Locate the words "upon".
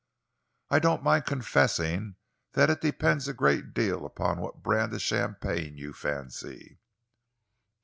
4.03-4.41